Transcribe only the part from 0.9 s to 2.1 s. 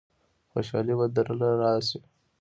به درله رايشي.